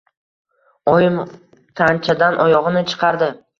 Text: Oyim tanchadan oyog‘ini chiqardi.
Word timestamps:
Oyim 0.93 1.19
tanchadan 1.83 2.41
oyog‘ini 2.49 2.85
chiqardi. 2.91 3.33